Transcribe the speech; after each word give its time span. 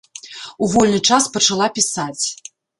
У 0.63 0.69
вольны 0.73 0.99
час 1.11 1.23
пачала 1.37 1.71
пісаць. 1.79 2.25